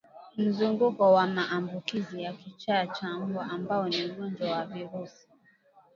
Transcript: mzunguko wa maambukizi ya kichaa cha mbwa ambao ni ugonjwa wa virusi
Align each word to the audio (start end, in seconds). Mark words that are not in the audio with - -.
mzunguko 0.37 1.11
wa 1.13 1.27
maambukizi 1.27 2.23
ya 2.23 2.33
kichaa 2.33 2.87
cha 2.87 3.19
mbwa 3.19 3.45
ambao 3.45 3.89
ni 3.89 4.05
ugonjwa 4.11 4.51
wa 4.51 4.65
virusi 4.65 5.27